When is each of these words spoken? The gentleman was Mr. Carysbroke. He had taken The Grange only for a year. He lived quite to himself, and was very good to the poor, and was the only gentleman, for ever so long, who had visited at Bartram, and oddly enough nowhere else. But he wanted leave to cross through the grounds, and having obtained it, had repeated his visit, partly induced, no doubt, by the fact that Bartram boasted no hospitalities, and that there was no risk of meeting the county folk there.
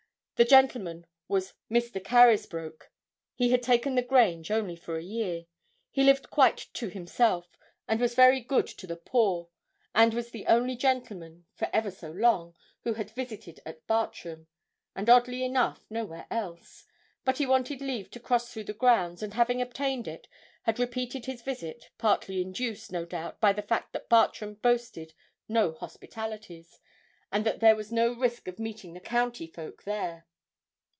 The 0.37 0.45
gentleman 0.45 1.05
was 1.27 1.53
Mr. 1.69 2.03
Carysbroke. 2.03 2.91
He 3.35 3.51
had 3.51 3.61
taken 3.61 3.93
The 3.93 4.01
Grange 4.01 4.49
only 4.49 4.75
for 4.75 4.97
a 4.97 5.03
year. 5.03 5.45
He 5.91 6.03
lived 6.03 6.31
quite 6.31 6.65
to 6.73 6.89
himself, 6.89 7.59
and 7.87 8.01
was 8.01 8.15
very 8.15 8.39
good 8.39 8.65
to 8.65 8.87
the 8.87 8.95
poor, 8.95 9.49
and 9.93 10.15
was 10.15 10.31
the 10.31 10.47
only 10.47 10.75
gentleman, 10.75 11.45
for 11.53 11.69
ever 11.71 11.91
so 11.91 12.09
long, 12.09 12.55
who 12.83 12.95
had 12.95 13.11
visited 13.11 13.59
at 13.67 13.85
Bartram, 13.85 14.47
and 14.95 15.11
oddly 15.11 15.43
enough 15.43 15.85
nowhere 15.91 16.25
else. 16.31 16.87
But 17.23 17.37
he 17.37 17.45
wanted 17.45 17.79
leave 17.79 18.09
to 18.09 18.19
cross 18.19 18.51
through 18.51 18.63
the 18.63 18.73
grounds, 18.73 19.21
and 19.21 19.35
having 19.35 19.61
obtained 19.61 20.07
it, 20.07 20.27
had 20.63 20.79
repeated 20.79 21.27
his 21.27 21.43
visit, 21.43 21.91
partly 21.99 22.41
induced, 22.41 22.91
no 22.91 23.05
doubt, 23.05 23.39
by 23.39 23.53
the 23.53 23.61
fact 23.61 23.93
that 23.93 24.09
Bartram 24.09 24.55
boasted 24.55 25.13
no 25.47 25.71
hospitalities, 25.73 26.79
and 27.31 27.45
that 27.45 27.59
there 27.59 27.75
was 27.75 27.91
no 27.91 28.11
risk 28.15 28.47
of 28.47 28.57
meeting 28.57 28.93
the 28.95 28.99
county 28.99 29.45
folk 29.45 29.83
there. 29.83 30.25